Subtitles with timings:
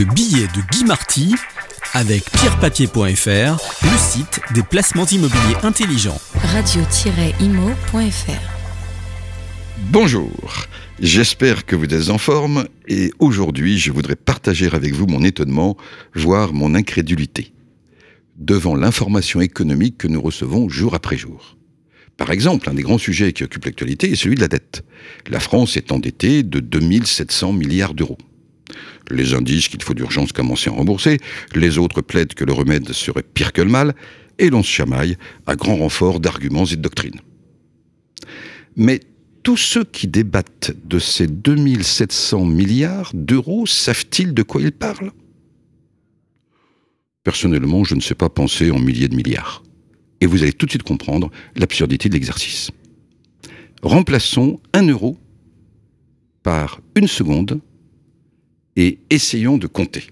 [0.00, 1.34] Le billet de Guy Marty
[1.92, 3.02] avec pierrepapier.fr,
[3.82, 6.18] le site des placements immobiliers intelligents.
[6.36, 8.00] radio-imo.fr
[9.90, 10.66] Bonjour,
[11.00, 15.76] j'espère que vous êtes en forme et aujourd'hui je voudrais partager avec vous mon étonnement,
[16.14, 17.52] voire mon incrédulité,
[18.38, 21.58] devant l'information économique que nous recevons jour après jour.
[22.16, 24.82] Par exemple, un des grands sujets qui occupe l'actualité est celui de la dette.
[25.28, 28.16] La France est endettée de 2700 milliards d'euros.
[29.10, 31.18] Les uns disent qu'il faut d'urgence commencer à rembourser,
[31.54, 33.94] les autres plaident que le remède serait pire que le mal,
[34.38, 37.20] et l'on se chamaille à grand renfort d'arguments et de doctrines.
[38.76, 39.00] Mais
[39.42, 45.12] tous ceux qui débattent de ces 2700 milliards d'euros savent-ils de quoi ils parlent?
[47.24, 49.62] Personnellement, je ne sais pas penser en milliers de milliards
[50.20, 52.70] et vous allez tout de suite comprendre l'absurdité de l'exercice.
[53.82, 55.18] Remplaçons un euro
[56.42, 57.60] par une seconde
[58.80, 60.06] et essayons de compter.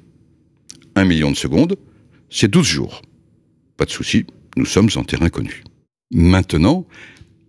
[0.94, 1.76] Un million de secondes,
[2.28, 3.00] c'est 12 jours.
[3.78, 4.26] Pas de souci,
[4.58, 5.64] nous sommes en terrain connu.
[6.10, 6.86] Maintenant,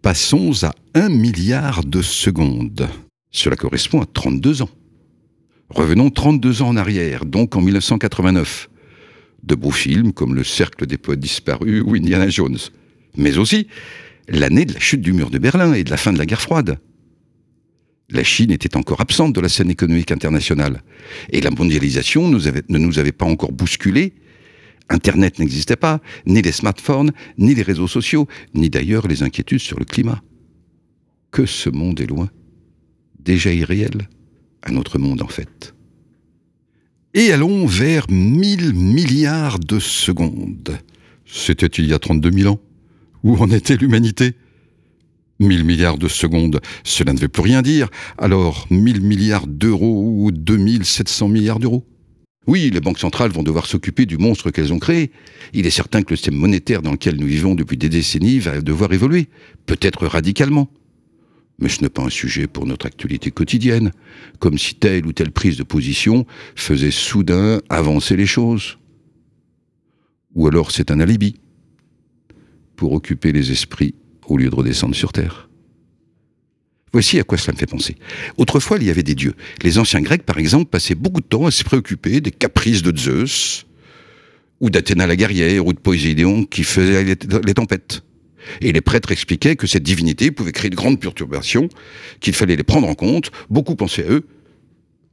[0.02, 2.88] passons à un milliard de secondes.
[3.32, 4.70] Cela correspond à 32 ans.
[5.70, 8.70] Revenons 32 ans en arrière, donc en 1989
[9.44, 12.58] de beaux films comme Le Cercle des Poètes Disparus ou Indiana Jones,
[13.18, 13.68] mais aussi
[14.30, 16.42] l'année de la chute du mur de Berlin et de la fin de la guerre
[16.42, 16.80] froide.
[18.12, 20.82] La Chine était encore absente de la scène économique internationale,
[21.30, 24.14] et la mondialisation ne nous avait pas encore bousculés.
[24.90, 29.78] Internet n'existait pas, ni les smartphones, ni les réseaux sociaux, ni d'ailleurs les inquiétudes sur
[29.78, 30.24] le climat.
[31.32, 32.32] Que ce monde est loin,
[33.20, 34.10] déjà irréel,
[34.64, 35.76] un autre monde en fait.
[37.14, 40.80] Et allons vers 1000 milliards de secondes.
[41.26, 42.60] C'était il y a 32 000 ans.
[43.24, 44.34] Où en était l'humanité?
[45.40, 47.90] 1000 milliards de secondes, cela ne veut plus rien dire.
[48.18, 51.86] Alors, 1000 milliards d'euros ou 2700 milliards d'euros?
[52.48, 55.12] Oui, les banques centrales vont devoir s'occuper du monstre qu'elles ont créé.
[55.54, 58.62] Il est certain que le système monétaire dans lequel nous vivons depuis des décennies va
[58.62, 59.28] devoir évoluer,
[59.66, 60.70] peut-être radicalement
[61.60, 63.92] mais ce n'est pas un sujet pour notre actualité quotidienne,
[64.40, 66.26] comme si telle ou telle prise de position
[66.56, 68.78] faisait soudain avancer les choses.
[70.36, 71.36] Ou alors c'est un alibi
[72.76, 73.94] pour occuper les esprits
[74.32, 75.50] au lieu de redescendre sur Terre.
[76.92, 77.96] Voici à quoi cela me fait penser.
[78.38, 79.36] Autrefois, il y avait des dieux.
[79.62, 82.96] Les anciens Grecs, par exemple, passaient beaucoup de temps à se préoccuper des caprices de
[82.98, 83.68] Zeus,
[84.60, 88.02] ou d'Athéna la guerrière, ou de Poséidon qui faisait les tempêtes.
[88.62, 91.70] Et les prêtres expliquaient que cette divinité pouvait créer de grandes perturbations,
[92.20, 94.28] qu'il fallait les prendre en compte, beaucoup pensaient à eux,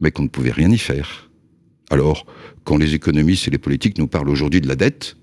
[0.00, 1.30] mais qu'on ne pouvait rien y faire.
[1.90, 2.26] Alors,
[2.64, 5.16] quand les économistes et les politiques nous parlent aujourd'hui de la dette,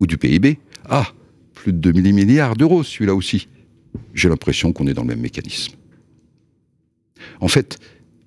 [0.00, 1.12] ou du PIB, ah,
[1.58, 3.48] plus de 2000 milliards d'euros, celui-là aussi,
[4.14, 5.74] j'ai l'impression qu'on est dans le même mécanisme.
[7.40, 7.78] En fait,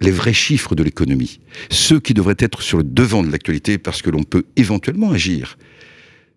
[0.01, 4.01] les vrais chiffres de l'économie, ceux qui devraient être sur le devant de l'actualité parce
[4.01, 5.57] que l'on peut éventuellement agir,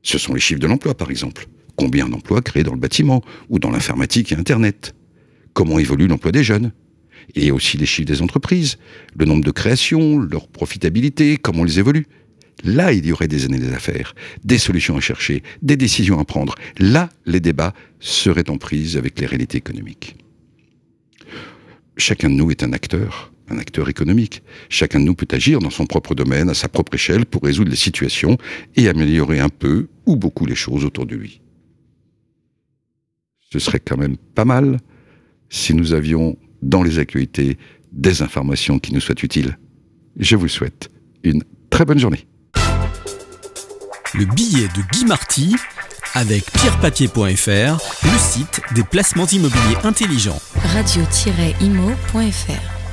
[0.03, 1.49] ce sont les chiffres de l'emploi, par exemple.
[1.77, 4.95] Combien d'emplois créés dans le bâtiment ou dans l'informatique et Internet?
[5.53, 6.73] Comment évolue l'emploi des jeunes?
[7.35, 8.79] Et aussi les chiffres des entreprises,
[9.17, 12.07] le nombre de créations, leur profitabilité, comment elles évoluent?
[12.63, 16.25] Là, il y aurait des années à faire, des solutions à chercher, des décisions à
[16.25, 16.55] prendre.
[16.79, 20.17] Là, les débats seraient en prise avec les réalités économiques.
[21.97, 24.43] Chacun de nous est un acteur, un acteur économique.
[24.69, 27.71] Chacun de nous peut agir dans son propre domaine, à sa propre échelle, pour résoudre
[27.71, 28.39] les situations
[28.77, 31.41] et améliorer un peu ou beaucoup les choses autour de lui
[33.55, 34.81] ce serait quand même pas mal
[35.49, 37.57] si nous avions dans les actualités
[37.93, 39.57] des informations qui nous soient utiles.
[40.17, 40.91] Je vous souhaite
[41.23, 42.27] une très bonne journée.
[44.15, 45.57] Le billet de Guy Marty
[46.15, 50.41] avec pierrepapier.fr, le site des placements immobiliers intelligents.
[50.73, 52.84] radio-imo.fr